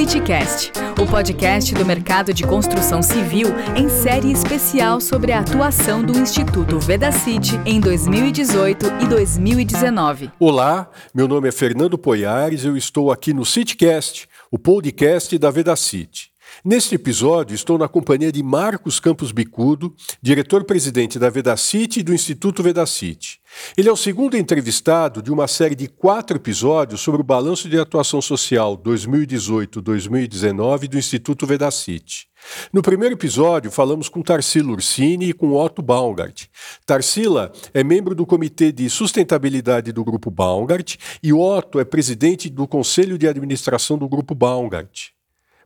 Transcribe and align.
CityCast, 0.00 0.72
o 0.98 1.06
podcast 1.06 1.74
do 1.74 1.84
mercado 1.84 2.32
de 2.32 2.42
construção 2.42 3.02
civil 3.02 3.48
em 3.76 3.86
série 3.90 4.32
especial 4.32 4.98
sobre 4.98 5.30
a 5.30 5.40
atuação 5.40 6.02
do 6.02 6.18
Instituto 6.18 6.80
Vedacity 6.80 7.60
em 7.66 7.78
2018 7.78 8.86
e 9.02 9.06
2019. 9.06 10.30
Olá, 10.40 10.90
meu 11.14 11.28
nome 11.28 11.48
é 11.48 11.52
Fernando 11.52 11.98
Poiares 11.98 12.64
eu 12.64 12.78
estou 12.78 13.12
aqui 13.12 13.34
no 13.34 13.44
CityCast, 13.44 14.26
o 14.50 14.58
podcast 14.58 15.36
da 15.36 15.50
Vedacity. 15.50 16.29
Neste 16.62 16.94
episódio, 16.94 17.54
estou 17.54 17.78
na 17.78 17.88
companhia 17.88 18.30
de 18.30 18.42
Marcos 18.42 19.00
Campos 19.00 19.32
Bicudo, 19.32 19.94
diretor-presidente 20.20 21.18
da 21.18 21.30
Vedacity 21.30 22.00
e 22.00 22.02
do 22.02 22.12
Instituto 22.12 22.62
Vedacity. 22.62 23.40
Ele 23.78 23.88
é 23.88 23.92
o 23.92 23.96
segundo 23.96 24.36
entrevistado 24.36 25.22
de 25.22 25.32
uma 25.32 25.48
série 25.48 25.74
de 25.74 25.88
quatro 25.88 26.36
episódios 26.36 27.00
sobre 27.00 27.22
o 27.22 27.24
balanço 27.24 27.66
de 27.66 27.78
atuação 27.78 28.20
social 28.20 28.76
2018-2019 28.76 30.86
do 30.86 30.98
Instituto 30.98 31.46
Vedacity. 31.46 32.28
No 32.70 32.82
primeiro 32.82 33.14
episódio, 33.14 33.70
falamos 33.70 34.10
com 34.10 34.20
Tarsila 34.20 34.72
Ursini 34.72 35.30
e 35.30 35.32
com 35.32 35.54
Otto 35.54 35.80
Baumgart. 35.80 36.44
Tarsila 36.84 37.50
é 37.72 37.82
membro 37.82 38.14
do 38.14 38.26
Comitê 38.26 38.70
de 38.70 38.90
Sustentabilidade 38.90 39.92
do 39.92 40.04
Grupo 40.04 40.30
Baumgart 40.30 40.96
e 41.22 41.32
Otto 41.32 41.80
é 41.80 41.86
presidente 41.86 42.50
do 42.50 42.68
Conselho 42.68 43.16
de 43.16 43.26
Administração 43.26 43.96
do 43.96 44.06
Grupo 44.06 44.34
Baumgart. 44.34 45.18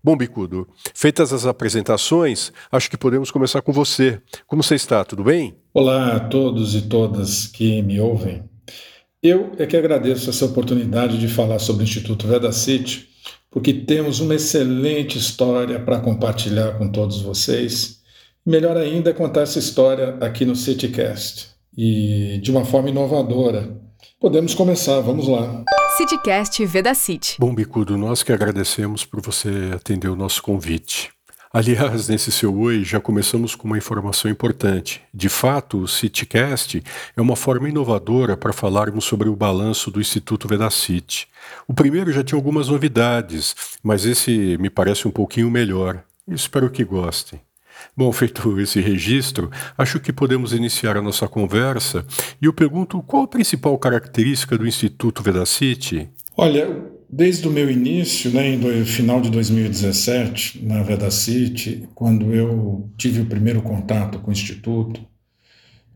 Bom, 0.04 0.18
Bicudo, 0.18 0.68
feitas 0.92 1.32
as 1.32 1.46
apresentações, 1.46 2.52
acho 2.70 2.90
que 2.90 2.96
podemos 2.98 3.30
começar 3.30 3.62
com 3.62 3.72
você. 3.72 4.20
Como 4.46 4.62
você 4.62 4.74
está? 4.74 5.02
Tudo 5.02 5.24
bem? 5.24 5.54
Olá 5.72 6.16
a 6.16 6.20
todos 6.20 6.74
e 6.74 6.82
todas 6.82 7.46
que 7.46 7.80
me 7.80 7.98
ouvem. 7.98 8.44
Eu 9.22 9.52
é 9.58 9.64
que 9.64 9.78
agradeço 9.78 10.28
essa 10.28 10.44
oportunidade 10.44 11.16
de 11.16 11.26
falar 11.26 11.58
sobre 11.58 11.84
o 11.84 11.86
Instituto 11.86 12.26
Vedacity, 12.26 13.08
porque 13.50 13.72
temos 13.72 14.20
uma 14.20 14.34
excelente 14.34 15.16
história 15.16 15.80
para 15.80 16.00
compartilhar 16.00 16.72
com 16.76 16.92
todos 16.92 17.22
vocês. 17.22 18.00
Melhor 18.44 18.76
ainda 18.76 19.08
é 19.08 19.14
contar 19.14 19.40
essa 19.40 19.58
história 19.58 20.18
aqui 20.20 20.44
no 20.44 20.54
CityCast 20.54 21.48
e 21.74 22.38
de 22.42 22.50
uma 22.50 22.66
forma 22.66 22.90
inovadora. 22.90 23.74
Podemos 24.20 24.54
começar, 24.54 25.00
vamos 25.00 25.26
lá. 25.26 25.64
CityCast 25.96 26.66
Vedacity. 26.66 27.36
Bom, 27.38 27.54
Bicudo, 27.54 27.96
nós 27.96 28.24
que 28.24 28.32
agradecemos 28.32 29.04
por 29.04 29.20
você 29.20 29.70
atender 29.72 30.08
o 30.08 30.16
nosso 30.16 30.42
convite. 30.42 31.12
Aliás, 31.52 32.08
nesse 32.08 32.32
seu 32.32 32.52
oi, 32.58 32.82
já 32.82 32.98
começamos 32.98 33.54
com 33.54 33.68
uma 33.68 33.78
informação 33.78 34.28
importante. 34.28 35.00
De 35.14 35.28
fato, 35.28 35.78
o 35.78 35.86
CityCast 35.86 36.82
é 37.16 37.22
uma 37.22 37.36
forma 37.36 37.68
inovadora 37.68 38.36
para 38.36 38.52
falarmos 38.52 39.04
sobre 39.04 39.28
o 39.28 39.36
balanço 39.36 39.88
do 39.88 40.00
Instituto 40.00 40.48
Vedacity. 40.48 41.28
O 41.68 41.72
primeiro 41.72 42.12
já 42.12 42.24
tinha 42.24 42.36
algumas 42.36 42.66
novidades, 42.66 43.54
mas 43.80 44.04
esse 44.04 44.58
me 44.58 44.68
parece 44.68 45.06
um 45.06 45.12
pouquinho 45.12 45.48
melhor. 45.48 46.02
Espero 46.26 46.70
que 46.70 46.82
gostem. 46.82 47.40
Bom, 47.96 48.10
feito 48.12 48.60
esse 48.60 48.80
registro, 48.80 49.50
acho 49.76 50.00
que 50.00 50.12
podemos 50.12 50.52
iniciar 50.52 50.96
a 50.96 51.02
nossa 51.02 51.28
conversa 51.28 52.04
e 52.40 52.46
eu 52.46 52.52
pergunto 52.52 53.02
qual 53.02 53.24
a 53.24 53.28
principal 53.28 53.76
característica 53.78 54.58
do 54.58 54.66
Instituto 54.66 55.22
Vedacity? 55.22 56.08
Olha, 56.36 56.84
desde 57.08 57.46
o 57.46 57.50
meu 57.50 57.70
início, 57.70 58.30
né, 58.30 58.56
no 58.56 58.84
final 58.84 59.20
de 59.20 59.30
2017, 59.30 60.64
na 60.64 60.82
Vedacity, 60.82 61.88
quando 61.94 62.34
eu 62.34 62.90
tive 62.96 63.20
o 63.20 63.26
primeiro 63.26 63.62
contato 63.62 64.18
com 64.18 64.30
o 64.30 64.32
Instituto, 64.32 65.00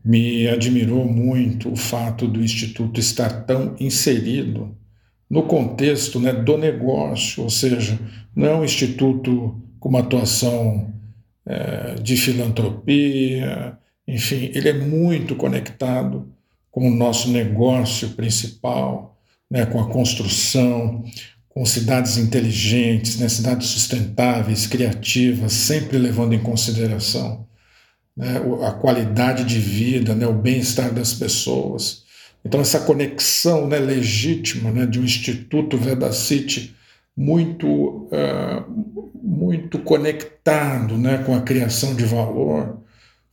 me 0.03 0.47
admirou 0.47 1.05
muito 1.05 1.71
o 1.71 1.75
fato 1.75 2.27
do 2.27 2.41
Instituto 2.41 2.99
estar 2.99 3.45
tão 3.45 3.75
inserido 3.79 4.77
no 5.29 5.43
contexto 5.43 6.19
né, 6.19 6.33
do 6.33 6.57
negócio, 6.57 7.43
ou 7.43 7.49
seja, 7.49 7.99
não 8.35 8.47
é 8.47 8.55
um 8.55 8.63
instituto 8.63 9.61
com 9.79 9.89
uma 9.89 9.99
atuação 9.99 10.91
de 12.01 12.15
filantropia, 12.15 13.77
enfim, 14.07 14.51
ele 14.53 14.69
é 14.69 14.73
muito 14.73 15.35
conectado 15.35 16.27
com 16.71 16.87
o 16.87 16.95
nosso 16.95 17.29
negócio 17.29 18.09
principal, 18.09 19.17
né, 19.49 19.65
com 19.65 19.79
a 19.79 19.89
construção, 19.89 21.03
com 21.47 21.65
cidades 21.65 22.17
inteligentes, 22.17 23.19
né, 23.19 23.27
cidades 23.27 23.67
sustentáveis, 23.67 24.67
criativas, 24.67 25.53
sempre 25.53 25.97
levando 25.97 26.33
em 26.33 26.39
consideração 26.39 27.47
né, 28.15 28.41
a 28.65 28.71
qualidade 28.71 29.43
de 29.43 29.59
vida, 29.59 30.13
né, 30.13 30.27
o 30.27 30.33
bem-estar 30.33 30.93
das 30.93 31.13
pessoas. 31.13 32.03
Então, 32.45 32.61
essa 32.61 32.79
conexão 32.81 33.67
né, 33.67 33.79
legítima 33.79 34.71
né, 34.71 34.85
de 34.85 34.99
um 34.99 35.03
Instituto 35.03 35.77
Vedacity 35.77 36.75
muito, 37.19 37.67
uh, 37.67 38.63
muito 39.21 39.77
conectado 39.79 40.97
né, 40.97 41.17
com 41.25 41.35
a 41.35 41.41
criação 41.41 41.93
de 41.93 42.05
valor, 42.05 42.81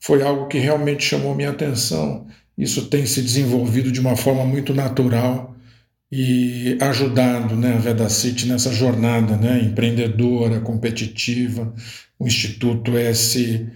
foi 0.01 0.23
algo 0.23 0.49
que 0.49 0.59
realmente 0.59 1.05
chamou 1.05 1.37
minha 1.37 1.51
atenção. 1.51 2.27
Isso 2.59 2.91
tem 2.91 3.07
se 3.07 3.23
desenvolvido 3.23 3.93
de 3.93 4.01
uma 4.01 4.17
forma 4.17 4.45
muito 4.45 4.75
natural 4.75 5.55
e 6.11 6.77
ajudado 6.81 7.55
né, 7.55 7.75
a 7.75 7.79
Vedacity 7.79 8.49
nessa 8.49 8.73
jornada 8.73 9.37
né, 9.37 9.61
empreendedora, 9.63 10.61
competitiva. 10.61 11.73
O 12.19 12.27
Instituto 12.27 12.99
S 12.99 13.69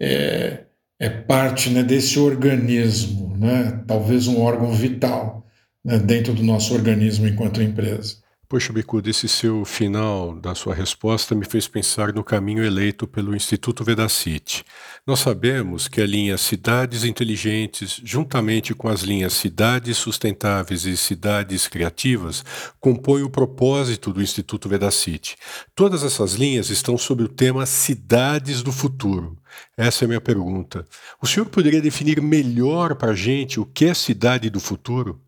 é, 0.00 0.60
é 0.98 1.10
parte 1.10 1.68
né, 1.68 1.82
desse 1.82 2.18
organismo, 2.18 3.36
né, 3.36 3.82
talvez 3.86 4.28
um 4.28 4.40
órgão 4.40 4.72
vital 4.72 5.46
né, 5.84 5.98
dentro 5.98 6.32
do 6.32 6.42
nosso 6.42 6.72
organismo 6.72 7.28
enquanto 7.28 7.62
empresa. 7.62 8.16
Poxa, 8.50 8.72
Bicudo, 8.72 9.10
esse 9.10 9.28
seu 9.28 9.62
final 9.62 10.34
da 10.34 10.54
sua 10.54 10.74
resposta 10.74 11.34
me 11.34 11.44
fez 11.44 11.68
pensar 11.68 12.14
no 12.14 12.24
caminho 12.24 12.64
eleito 12.64 13.06
pelo 13.06 13.36
Instituto 13.36 13.84
Vedacity. 13.84 14.64
Nós 15.06 15.20
sabemos 15.20 15.86
que 15.86 16.00
a 16.00 16.06
linha 16.06 16.38
Cidades 16.38 17.04
Inteligentes, 17.04 18.00
juntamente 18.02 18.74
com 18.74 18.88
as 18.88 19.02
linhas 19.02 19.34
Cidades 19.34 19.98
Sustentáveis 19.98 20.86
e 20.86 20.96
Cidades 20.96 21.68
Criativas, 21.68 22.42
compõe 22.80 23.22
o 23.22 23.28
propósito 23.28 24.14
do 24.14 24.22
Instituto 24.22 24.66
Vedacity. 24.66 25.36
Todas 25.74 26.02
essas 26.02 26.32
linhas 26.32 26.70
estão 26.70 26.96
sob 26.96 27.24
o 27.24 27.28
tema 27.28 27.66
Cidades 27.66 28.62
do 28.62 28.72
Futuro. 28.72 29.36
Essa 29.76 30.04
é 30.04 30.06
a 30.06 30.08
minha 30.08 30.22
pergunta. 30.22 30.86
O 31.20 31.26
senhor 31.26 31.44
poderia 31.50 31.82
definir 31.82 32.22
melhor 32.22 32.94
para 32.94 33.12
a 33.12 33.14
gente 33.14 33.60
o 33.60 33.66
que 33.66 33.84
é 33.84 33.92
cidade 33.92 34.48
do 34.48 34.58
futuro? 34.58 35.20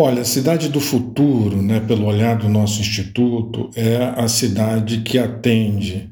Olha, 0.00 0.22
a 0.22 0.24
cidade 0.24 0.68
do 0.68 0.80
futuro, 0.80 1.60
né, 1.60 1.80
pelo 1.80 2.06
olhar 2.06 2.38
do 2.38 2.48
nosso 2.48 2.80
instituto, 2.80 3.68
é 3.74 3.96
a 3.96 4.28
cidade 4.28 5.00
que 5.00 5.18
atende 5.18 6.08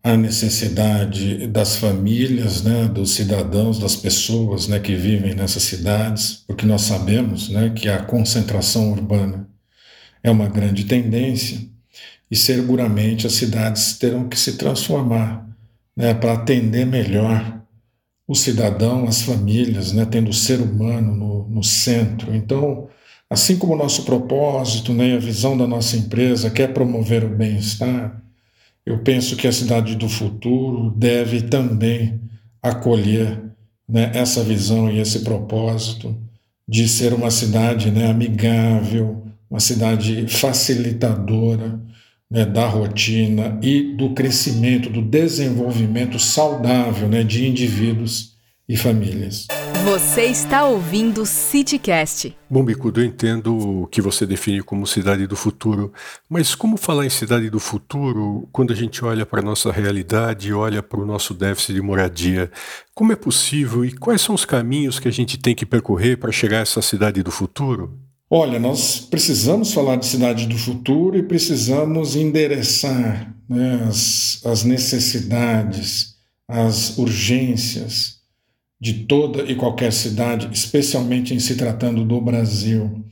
à 0.00 0.16
necessidade 0.16 1.48
das 1.48 1.74
famílias, 1.74 2.62
né, 2.62 2.86
dos 2.86 3.10
cidadãos, 3.10 3.80
das 3.80 3.96
pessoas 3.96 4.68
né, 4.68 4.78
que 4.78 4.94
vivem 4.94 5.34
nessas 5.34 5.64
cidades, 5.64 6.44
porque 6.46 6.64
nós 6.64 6.82
sabemos 6.82 7.48
né, 7.48 7.70
que 7.70 7.88
a 7.88 8.00
concentração 8.00 8.92
urbana 8.92 9.48
é 10.22 10.30
uma 10.30 10.46
grande 10.46 10.84
tendência 10.84 11.58
e 12.30 12.36
seguramente 12.36 13.26
as 13.26 13.32
cidades 13.32 13.98
terão 13.98 14.28
que 14.28 14.38
se 14.38 14.56
transformar 14.56 15.44
né, 15.96 16.14
para 16.14 16.34
atender 16.34 16.86
melhor 16.86 17.60
o 18.26 18.34
cidadão, 18.34 19.04
as 19.04 19.22
famílias, 19.22 19.92
né, 19.92 20.06
tendo 20.06 20.30
o 20.30 20.34
ser 20.34 20.60
humano 20.60 21.14
no, 21.14 21.48
no 21.48 21.62
centro. 21.62 22.34
Então, 22.34 22.88
assim 23.28 23.56
como 23.56 23.74
o 23.74 23.76
nosso 23.76 24.04
propósito 24.04 24.92
né, 24.92 25.14
a 25.14 25.18
visão 25.18 25.56
da 25.56 25.66
nossa 25.66 25.96
empresa 25.96 26.50
quer 26.50 26.72
promover 26.72 27.24
o 27.24 27.36
bem-estar, 27.36 28.22
eu 28.86 28.98
penso 28.98 29.36
que 29.36 29.46
a 29.46 29.52
cidade 29.52 29.94
do 29.96 30.08
futuro 30.08 30.90
deve 30.90 31.42
também 31.42 32.20
acolher 32.62 33.42
né, 33.88 34.10
essa 34.14 34.42
visão 34.42 34.90
e 34.90 34.98
esse 34.98 35.20
propósito 35.20 36.16
de 36.66 36.88
ser 36.88 37.12
uma 37.12 37.30
cidade 37.30 37.90
né, 37.90 38.10
amigável, 38.10 39.26
uma 39.50 39.60
cidade 39.60 40.26
facilitadora 40.28 41.80
né, 42.34 42.44
da 42.44 42.66
rotina 42.66 43.56
e 43.62 43.94
do 43.94 44.10
crescimento, 44.12 44.90
do 44.90 45.00
desenvolvimento 45.00 46.18
saudável 46.18 47.08
né, 47.08 47.22
de 47.22 47.46
indivíduos 47.46 48.34
e 48.68 48.76
famílias. 48.76 49.46
Você 49.84 50.22
está 50.22 50.64
ouvindo 50.64 51.24
CityCast. 51.24 52.36
Bom, 52.50 52.64
Bicudo, 52.64 53.00
eu 53.00 53.04
entendo 53.04 53.82
o 53.82 53.86
que 53.86 54.00
você 54.00 54.26
define 54.26 54.62
como 54.62 54.86
cidade 54.86 55.28
do 55.28 55.36
futuro, 55.36 55.92
mas 56.28 56.56
como 56.56 56.76
falar 56.76 57.06
em 57.06 57.10
cidade 57.10 57.48
do 57.48 57.60
futuro 57.60 58.48
quando 58.50 58.72
a 58.72 58.76
gente 58.76 59.04
olha 59.04 59.24
para 59.24 59.40
a 59.40 59.44
nossa 59.44 59.70
realidade 59.70 60.48
e 60.48 60.52
olha 60.52 60.82
para 60.82 60.98
o 60.98 61.06
nosso 61.06 61.34
déficit 61.34 61.74
de 61.74 61.82
moradia? 61.82 62.50
Como 62.94 63.12
é 63.12 63.16
possível 63.16 63.84
e 63.84 63.92
quais 63.92 64.22
são 64.22 64.34
os 64.34 64.44
caminhos 64.44 64.98
que 64.98 65.06
a 65.06 65.12
gente 65.12 65.38
tem 65.38 65.54
que 65.54 65.66
percorrer 65.66 66.16
para 66.16 66.32
chegar 66.32 66.58
a 66.58 66.62
essa 66.62 66.82
cidade 66.82 67.22
do 67.22 67.30
futuro? 67.30 68.03
Olha, 68.36 68.58
nós 68.58 68.98
precisamos 68.98 69.72
falar 69.72 69.94
de 69.94 70.06
cidade 70.06 70.48
do 70.48 70.58
futuro 70.58 71.16
e 71.16 71.22
precisamos 71.22 72.16
endereçar 72.16 73.32
né, 73.48 73.84
as, 73.88 74.44
as 74.44 74.64
necessidades, 74.64 76.16
as 76.48 76.98
urgências 76.98 78.16
de 78.80 79.04
toda 79.04 79.48
e 79.48 79.54
qualquer 79.54 79.92
cidade, 79.92 80.48
especialmente 80.52 81.32
em 81.32 81.38
se 81.38 81.54
tratando 81.54 82.04
do 82.04 82.20
Brasil. 82.20 83.04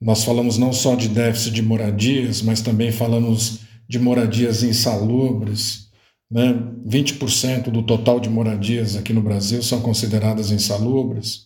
Nós 0.00 0.24
falamos 0.24 0.56
não 0.56 0.72
só 0.72 0.94
de 0.94 1.08
déficit 1.08 1.52
de 1.52 1.60
moradias, 1.60 2.40
mas 2.40 2.62
também 2.62 2.90
falamos 2.90 3.58
de 3.86 3.98
moradias 3.98 4.62
insalubres. 4.62 5.90
Né? 6.30 6.54
20% 6.88 7.64
do 7.64 7.82
total 7.82 8.18
de 8.18 8.30
moradias 8.30 8.96
aqui 8.96 9.12
no 9.12 9.20
Brasil 9.20 9.62
são 9.62 9.82
consideradas 9.82 10.50
insalubres. 10.50 11.45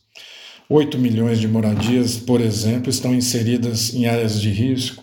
8 0.71 0.97
milhões 0.99 1.41
de 1.41 1.49
moradias, 1.49 2.17
por 2.17 2.41
exemplo, 2.41 2.89
estão 2.89 3.13
inseridas 3.13 3.93
em 3.93 4.07
áreas 4.07 4.41
de 4.41 4.51
risco. 4.51 5.03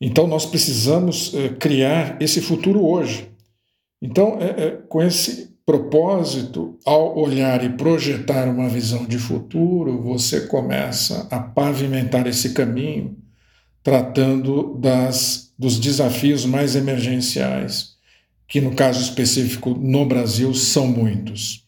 Então, 0.00 0.26
nós 0.26 0.46
precisamos 0.46 1.34
eh, 1.34 1.50
criar 1.50 2.16
esse 2.20 2.40
futuro 2.40 2.82
hoje. 2.82 3.28
Então, 4.00 4.38
é, 4.40 4.64
é, 4.64 4.70
com 4.88 5.02
esse 5.02 5.52
propósito, 5.66 6.78
ao 6.86 7.16
olhar 7.18 7.62
e 7.62 7.68
projetar 7.68 8.48
uma 8.48 8.66
visão 8.66 9.04
de 9.04 9.18
futuro, 9.18 10.00
você 10.00 10.46
começa 10.46 11.28
a 11.30 11.38
pavimentar 11.38 12.26
esse 12.26 12.54
caminho, 12.54 13.16
tratando 13.82 14.74
das, 14.80 15.52
dos 15.58 15.78
desafios 15.78 16.46
mais 16.46 16.74
emergenciais, 16.74 17.92
que 18.48 18.60
no 18.60 18.74
caso 18.74 19.02
específico 19.02 19.70
no 19.70 20.06
Brasil 20.06 20.52
são 20.54 20.86
muitos. 20.86 21.62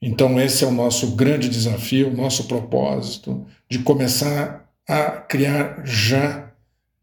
Então, 0.00 0.40
esse 0.40 0.64
é 0.64 0.66
o 0.66 0.72
nosso 0.72 1.16
grande 1.16 1.48
desafio, 1.48 2.14
nosso 2.14 2.44
propósito, 2.44 3.44
de 3.68 3.80
começar 3.80 4.68
a 4.88 5.10
criar 5.10 5.82
já 5.84 6.52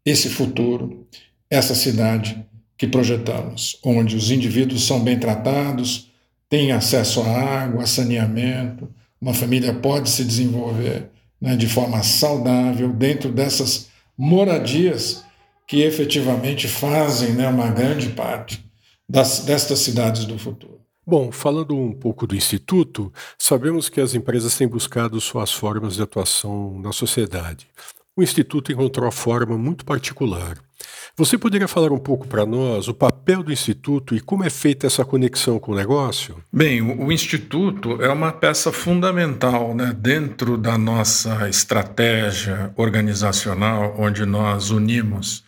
esse 0.04 0.30
futuro, 0.30 1.06
essa 1.50 1.74
cidade 1.74 2.44
que 2.76 2.86
projetamos, 2.86 3.78
onde 3.84 4.16
os 4.16 4.30
indivíduos 4.30 4.86
são 4.86 5.00
bem 5.00 5.18
tratados, 5.18 6.10
têm 6.48 6.72
acesso 6.72 7.20
à 7.22 7.62
água, 7.62 7.82
a 7.82 7.86
saneamento, 7.86 8.88
uma 9.20 9.34
família 9.34 9.74
pode 9.74 10.10
se 10.10 10.24
desenvolver 10.24 11.10
né, 11.40 11.56
de 11.56 11.66
forma 11.66 12.02
saudável 12.02 12.92
dentro 12.92 13.32
dessas 13.32 13.88
moradias 14.16 15.24
que 15.66 15.82
efetivamente 15.82 16.68
fazem 16.68 17.32
né, 17.32 17.48
uma 17.48 17.70
grande 17.70 18.10
parte 18.10 18.64
das, 19.08 19.40
destas 19.40 19.80
cidades 19.80 20.24
do 20.24 20.38
futuro. 20.38 20.80
Bom, 21.08 21.30
falando 21.30 21.76
um 21.76 21.92
pouco 21.92 22.26
do 22.26 22.34
Instituto, 22.34 23.12
sabemos 23.38 23.88
que 23.88 24.00
as 24.00 24.14
empresas 24.14 24.56
têm 24.56 24.66
buscado 24.66 25.20
suas 25.20 25.52
formas 25.52 25.94
de 25.94 26.02
atuação 26.02 26.80
na 26.80 26.92
sociedade. 26.92 27.68
O 28.16 28.24
Instituto 28.24 28.72
encontrou 28.72 29.06
a 29.06 29.12
forma 29.12 29.56
muito 29.56 29.84
particular. 29.84 30.58
Você 31.16 31.38
poderia 31.38 31.68
falar 31.68 31.92
um 31.92 31.98
pouco 31.98 32.26
para 32.26 32.44
nós 32.44 32.88
o 32.88 32.94
papel 32.94 33.42
do 33.44 33.52
Instituto 33.52 34.16
e 34.16 34.20
como 34.20 34.42
é 34.42 34.50
feita 34.50 34.88
essa 34.88 35.04
conexão 35.04 35.60
com 35.60 35.70
o 35.70 35.76
negócio? 35.76 36.42
Bem, 36.52 36.82
o, 36.82 37.06
o 37.06 37.12
Instituto 37.12 38.02
é 38.02 38.08
uma 38.08 38.32
peça 38.32 38.72
fundamental 38.72 39.76
né, 39.76 39.94
dentro 39.96 40.58
da 40.58 40.76
nossa 40.76 41.48
estratégia 41.48 42.72
organizacional, 42.76 43.94
onde 43.96 44.26
nós 44.26 44.70
unimos 44.70 45.44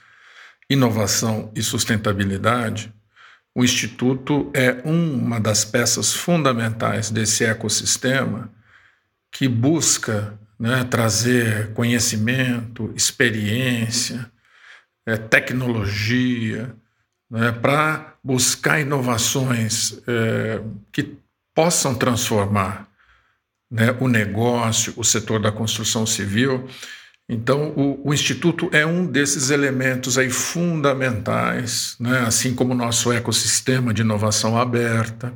inovação 0.70 1.50
e 1.54 1.62
sustentabilidade. 1.62 2.92
O 3.58 3.64
Instituto 3.64 4.52
é 4.54 4.80
uma 4.84 5.40
das 5.40 5.64
peças 5.64 6.14
fundamentais 6.14 7.10
desse 7.10 7.44
ecossistema 7.44 8.48
que 9.32 9.48
busca 9.48 10.38
né, 10.56 10.84
trazer 10.84 11.72
conhecimento, 11.72 12.92
experiência, 12.94 14.30
é, 15.04 15.16
tecnologia, 15.16 16.72
né, 17.28 17.50
para 17.50 18.14
buscar 18.22 18.78
inovações 18.78 19.98
é, 20.06 20.62
que 20.92 21.18
possam 21.52 21.96
transformar 21.96 22.86
né, 23.68 23.90
o 23.98 24.06
negócio, 24.06 24.94
o 24.96 25.02
setor 25.02 25.42
da 25.42 25.50
construção 25.50 26.06
civil. 26.06 26.68
Então, 27.28 27.74
o, 27.76 28.08
o, 28.08 28.14
Instituto 28.14 28.70
é 28.72 28.86
um 28.86 29.04
desses 29.04 29.50
elementos 29.50 30.16
aí 30.16 30.30
fundamentais, 30.30 31.94
né, 32.00 32.20
assim 32.20 32.54
como 32.54 32.72
o 32.72 32.76
nosso 32.76 33.12
ecossistema 33.12 33.92
de 33.92 34.00
inovação 34.00 34.58
aberta, 34.58 35.34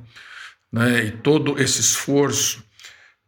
né, 0.72 1.04
e 1.04 1.10
todo 1.10 1.60
esse 1.60 1.80
esforço 1.80 2.64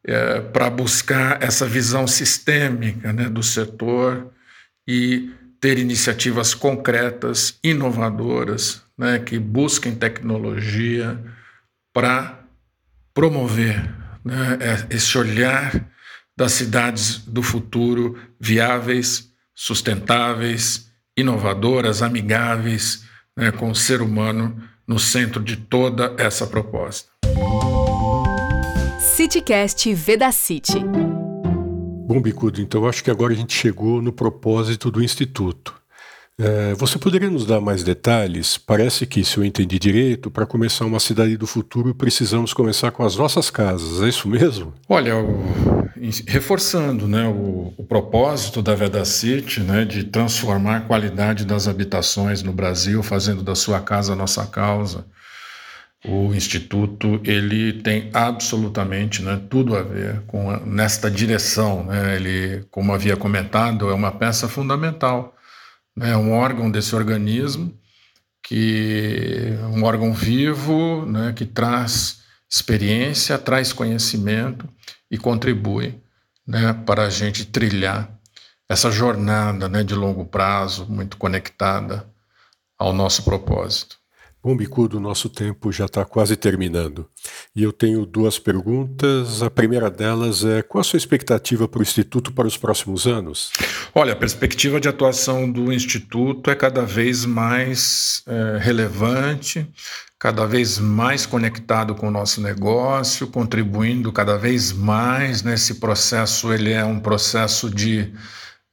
é, 0.02 0.40
para 0.40 0.70
buscar 0.70 1.43
essa 1.43 1.66
visão 1.66 2.06
sistêmica 2.06 3.12
né, 3.12 3.28
do 3.28 3.43
setor 3.43 4.32
e 4.88 5.31
ter 5.61 5.78
iniciativas 5.78 6.55
concretas, 6.55 7.58
inovadoras, 7.62 8.82
né, 8.96 9.19
que 9.19 9.38
busquem 9.38 9.94
tecnologia 9.94 11.22
para 11.93 12.40
promover 13.12 13.94
né, 14.25 14.58
é, 14.61 14.94
esse 14.94 15.19
olhar 15.19 15.94
das 16.37 16.53
cidades 16.53 17.19
do 17.19 17.43
futuro 17.43 18.19
viáveis, 18.41 19.31
sustentáveis, 19.55 20.91
inovadoras, 21.17 22.03
amigáveis 22.03 23.05
né, 23.37 23.51
com 23.53 23.71
o 23.71 23.75
ser 23.75 24.03
humano 24.03 24.63
no 24.87 24.99
centro 24.99 25.43
de 25.43 25.57
toda 25.57 26.15
essa 26.19 26.47
proposta. 26.47 27.11
CityCast 29.01 29.95
Vedacity. 29.95 30.81
Bom, 32.07 32.21
Bicudo, 32.21 32.61
então 32.61 32.87
acho 32.87 33.03
que 33.03 33.11
agora 33.11 33.33
a 33.33 33.37
gente 33.37 33.55
chegou 33.55 34.03
no 34.03 34.13
propósito 34.13 34.91
do 34.91 35.03
Instituto. 35.03 35.75
É, 36.39 36.75
você 36.75 36.99
poderia 36.99 37.31
nos 37.31 37.47
dar 37.47 37.61
mais 37.61 37.85
detalhes? 37.85 38.59
Parece 38.59 39.07
que, 39.07 39.25
se 39.25 39.37
eu 39.37 39.45
entendi 39.45 39.79
direito, 39.79 40.31
para 40.31 40.45
começar 40.45 40.85
uma 40.85 40.99
cidade 40.99 41.37
do 41.37 41.47
futuro 41.47 41.95
precisamos 41.95 42.53
começar 42.53 42.91
com 42.91 43.05
as 43.05 43.17
nossas 43.17 43.51
casas, 43.51 44.03
é 44.03 44.09
isso 44.09 44.29
mesmo? 44.29 44.75
Olha, 44.89 45.17
o, 45.17 45.45
reforçando 46.27 47.07
né, 47.07 47.25
o, 47.27 47.73
o, 47.77 47.85
propósito 47.85 48.61
da 48.61 48.75
Vedacity 48.75 49.61
né, 49.61 49.85
de 49.85 50.05
transformar 50.05 50.79
a 50.79 50.81
qualidade 50.81 51.45
das 51.45 51.69
habitações 51.69 52.43
no 52.43 52.53
Brasil, 52.53 53.01
fazendo 53.03 53.43
da 53.43 53.55
sua 53.55 53.81
casa 53.81 54.13
a 54.13 54.17
nossa 54.17 54.45
causa 54.45 55.07
o 56.07 56.35
instituto 56.35 57.21
ele 57.25 57.73
tem 57.73 58.11
absolutamente 58.13 59.23
né, 59.23 59.41
tudo 59.49 59.75
a 59.75 59.83
ver 59.83 60.21
com 60.27 60.51
a, 60.51 60.61
nesta 60.61 61.11
direção. 61.11 61.85
Né? 61.85 62.17
Ele, 62.17 62.65
como 62.71 62.93
havia 62.93 63.17
comentado, 63.17 63.89
é 63.89 63.95
uma 63.95 64.13
peça 64.13 64.47
fundamental, 64.47 65.34
né? 65.96 66.17
um 66.17 66.32
órgão 66.32 66.70
desse 66.70 66.94
organismo 66.94 67.76
que 68.43 69.56
um 69.73 69.85
órgão 69.85 70.12
vivo, 70.12 71.06
né, 71.06 71.32
que 71.32 71.46
traz 71.46 72.23
experiência, 72.49 73.38
traz 73.38 73.73
conhecimento 73.73 74.69
e 75.11 75.17
contribui 75.17 75.99
né, 76.46 76.75
para 76.85 77.06
a 77.06 77.11
gente 77.11 77.46
trilhar 77.46 78.14
essa 78.69 78.91
jornada 78.91 79.69
né, 79.69 79.83
de 79.83 79.95
longo 79.95 80.26
prazo, 80.26 80.87
muito 80.87 81.16
conectada 81.16 82.07
ao 82.78 82.92
nosso 82.92 83.23
propósito. 83.23 83.97
Bom, 84.45 84.55
Bicudo, 84.55 85.01
nosso 85.01 85.31
tempo 85.31 85.73
já 85.73 85.87
está 85.87 86.05
quase 86.05 86.37
terminando. 86.37 87.09
E 87.57 87.63
eu 87.63 87.73
tenho 87.73 88.05
duas 88.05 88.39
perguntas. 88.39 89.43
A 89.43 89.49
primeira 89.49 89.91
delas 89.91 90.45
é: 90.45 90.61
qual 90.61 90.83
a 90.83 90.85
sua 90.85 90.99
expectativa 90.99 91.67
para 91.67 91.79
o 91.79 91.83
Instituto 91.83 92.31
para 92.31 92.47
os 92.47 92.59
próximos 92.59 93.07
anos? 93.07 93.51
Olha, 93.95 94.13
a 94.13 94.17
perspectiva 94.17 94.79
de 94.79 94.87
atuação 94.87 95.51
do 95.51 95.73
Instituto 95.73 96.51
é 96.51 96.55
cada 96.55 96.83
vez 96.83 97.25
mais 97.25 98.23
é, 98.27 98.59
relevante, 98.61 99.67
cada 100.19 100.45
vez 100.45 100.79
mais 100.79 101.25
conectado 101.25 101.95
com 101.95 102.09
o 102.09 102.11
nosso 102.11 102.43
negócio, 102.43 103.27
contribuindo 103.29 104.13
cada 104.13 104.37
vez 104.37 104.73
mais 104.73 105.43
nesse 105.43 105.77
processo. 105.77 106.53
Ele 106.53 106.71
é 106.71 106.85
um 106.85 107.01
processo 107.01 107.71
de, 107.71 108.13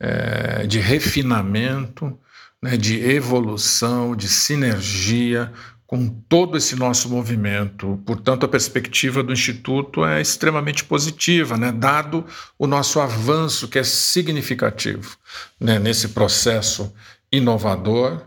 é, 0.02 0.68
de 0.68 0.80
refinamento 0.80 2.20
né, 2.62 2.78
de 2.78 3.00
evolução, 3.04 4.16
de 4.16 4.28
sinergia 4.28 5.52
com 5.92 6.08
todo 6.08 6.58
esse 6.58 6.74
nosso 6.76 7.10
movimento. 7.10 8.02
Portanto, 8.06 8.46
a 8.46 8.50
perspectiva 8.50 9.22
do 9.22 9.34
Instituto 9.34 10.06
é 10.06 10.22
extremamente 10.22 10.86
positiva, 10.86 11.58
né, 11.58 11.70
dado 11.70 12.26
o 12.58 12.66
nosso 12.66 13.00
avanço, 13.02 13.68
que 13.68 13.78
é 13.78 13.84
significativo 13.84 15.18
né, 15.60 15.80
nesse 15.80 16.10
processo 16.10 16.94
inovador, 17.30 18.22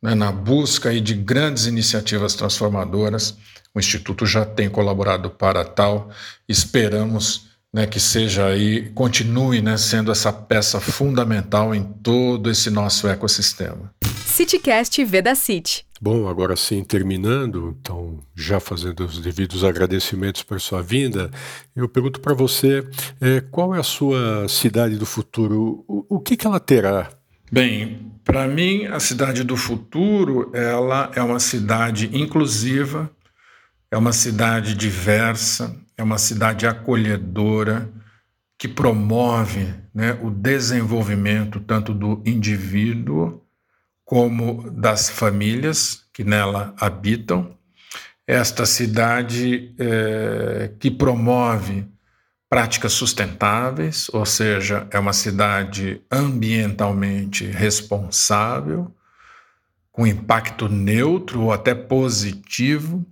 né, 0.00 0.14
na 0.14 0.30
busca 0.30 0.90
aí 0.90 1.00
de 1.00 1.14
grandes 1.14 1.66
iniciativas 1.66 2.34
transformadoras. 2.34 3.36
O 3.74 3.80
Instituto 3.80 4.24
já 4.24 4.44
tem 4.44 4.68
colaborado 4.68 5.28
para 5.30 5.64
tal, 5.64 6.10
esperamos 6.48 7.51
né, 7.72 7.86
que 7.86 7.98
seja 7.98 8.46
aí, 8.46 8.90
continue 8.90 9.62
né, 9.62 9.76
sendo 9.78 10.12
essa 10.12 10.30
peça 10.32 10.78
fundamental 10.78 11.74
em 11.74 11.82
todo 11.82 12.50
esse 12.50 12.68
nosso 12.68 13.08
ecossistema. 13.08 13.92
CityCast 14.26 15.04
Veda 15.04 15.34
City. 15.34 15.84
Bom, 16.00 16.28
agora 16.28 16.56
sim, 16.56 16.82
terminando, 16.82 17.76
então, 17.80 18.18
já 18.34 18.58
fazendo 18.58 19.04
os 19.04 19.20
devidos 19.20 19.62
agradecimentos 19.62 20.42
por 20.42 20.60
sua 20.60 20.82
vinda, 20.82 21.30
eu 21.76 21.88
pergunto 21.88 22.20
para 22.20 22.34
você 22.34 22.84
é, 23.20 23.40
qual 23.40 23.74
é 23.74 23.78
a 23.78 23.84
sua 23.84 24.48
cidade 24.48 24.96
do 24.96 25.06
futuro? 25.06 25.84
O, 25.86 26.16
o 26.16 26.20
que, 26.20 26.36
que 26.36 26.46
ela 26.46 26.58
terá? 26.58 27.08
Bem, 27.52 28.12
para 28.24 28.48
mim, 28.48 28.86
a 28.86 28.98
cidade 28.98 29.44
do 29.44 29.56
futuro 29.56 30.50
ela 30.52 31.10
é 31.14 31.22
uma 31.22 31.38
cidade 31.38 32.10
inclusiva, 32.12 33.10
é 33.90 33.96
uma 33.96 34.12
cidade 34.12 34.74
diversa, 34.74 35.76
é 36.02 36.04
uma 36.04 36.18
cidade 36.18 36.66
acolhedora 36.66 37.88
que 38.58 38.66
promove 38.66 39.72
né, 39.94 40.18
o 40.20 40.30
desenvolvimento 40.30 41.60
tanto 41.60 41.94
do 41.94 42.20
indivíduo 42.26 43.40
como 44.04 44.68
das 44.68 45.08
famílias 45.08 46.04
que 46.12 46.24
nela 46.24 46.74
habitam. 46.76 47.56
Esta 48.26 48.66
cidade 48.66 49.74
é, 49.78 50.72
que 50.80 50.90
promove 50.90 51.86
práticas 52.50 52.92
sustentáveis, 52.92 54.08
ou 54.12 54.26
seja, 54.26 54.88
é 54.90 54.98
uma 54.98 55.12
cidade 55.12 56.02
ambientalmente 56.10 57.46
responsável, 57.46 58.92
com 59.92 60.04
impacto 60.04 60.68
neutro 60.68 61.42
ou 61.42 61.52
até 61.52 61.76
positivo 61.76 63.06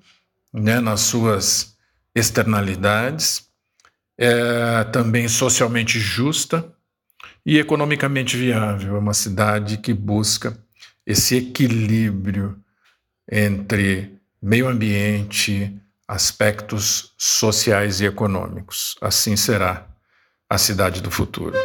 né, 0.52 0.80
nas 0.80 1.00
suas 1.02 1.70
externalidades, 2.14 3.49
é 4.19 4.85
também 4.85 5.29
socialmente 5.29 5.99
justa 5.99 6.71
e 7.45 7.59
economicamente 7.59 8.37
viável. 8.37 8.97
É 8.97 8.99
uma 8.99 9.14
cidade 9.14 9.79
que 9.79 9.95
busca 9.95 10.59
esse 11.07 11.37
equilíbrio 11.37 12.59
entre 13.31 14.21
meio 14.43 14.69
ambiente, 14.69 15.75
aspectos 16.07 17.12
sociais 17.17 18.00
e 18.00 18.07
econômicos. 18.07 18.97
Assim 19.00 19.37
será 19.37 19.87
a 20.49 20.59
cidade 20.59 21.00
do 21.00 21.11
futuro. 21.11 21.57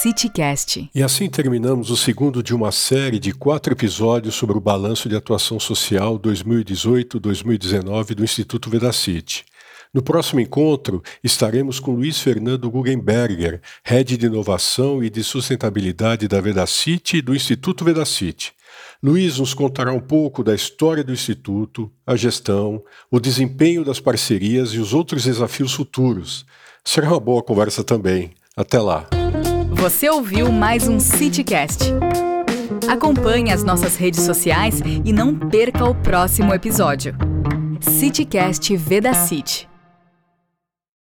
CityCast. 0.00 0.90
E 0.94 1.02
assim 1.02 1.28
terminamos 1.28 1.90
o 1.90 1.96
segundo 1.96 2.42
de 2.42 2.54
uma 2.54 2.72
série 2.72 3.18
de 3.18 3.32
quatro 3.32 3.72
episódios 3.72 4.34
sobre 4.34 4.56
o 4.56 4.60
balanço 4.60 5.08
de 5.08 5.16
atuação 5.16 5.60
social 5.60 6.18
2018-2019 6.18 8.14
do 8.14 8.24
Instituto 8.24 8.70
Vedacity. 8.70 9.44
No 9.92 10.02
próximo 10.02 10.40
encontro, 10.40 11.02
estaremos 11.22 11.80
com 11.80 11.92
Luiz 11.92 12.20
Fernando 12.20 12.70
Guggenberger, 12.70 13.60
Head 13.84 14.16
de 14.16 14.26
Inovação 14.26 15.02
e 15.02 15.08
de 15.08 15.22
Sustentabilidade 15.24 16.28
da 16.28 16.40
Vedacity 16.40 17.18
e 17.18 17.22
do 17.22 17.34
Instituto 17.34 17.84
Vedacity. 17.84 18.52
Luiz 19.02 19.38
nos 19.38 19.54
contará 19.54 19.92
um 19.92 20.00
pouco 20.00 20.42
da 20.42 20.54
história 20.54 21.04
do 21.04 21.12
Instituto, 21.12 21.90
a 22.06 22.16
gestão, 22.16 22.82
o 23.10 23.20
desempenho 23.20 23.84
das 23.84 24.00
parcerias 24.00 24.70
e 24.70 24.78
os 24.78 24.92
outros 24.92 25.24
desafios 25.24 25.72
futuros. 25.72 26.44
Será 26.84 27.08
uma 27.08 27.20
boa 27.20 27.42
conversa 27.42 27.82
também. 27.84 28.32
Até 28.56 28.80
lá! 28.80 29.08
Você 29.72 30.08
ouviu 30.08 30.50
mais 30.50 30.88
um 30.88 30.98
CityCast. 30.98 31.84
Acompanhe 32.88 33.52
as 33.52 33.62
nossas 33.62 33.96
redes 33.96 34.22
sociais 34.22 34.80
e 35.04 35.12
não 35.12 35.36
perca 35.36 35.84
o 35.84 35.94
próximo 35.94 36.54
episódio. 36.54 37.14
CityCast 37.80 38.74
Vedacity. 38.76 39.75